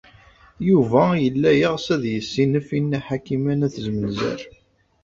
[0.67, 4.39] Yuba yella yeɣs ad yessinef i Nna Ḥakima n At Zmenzer.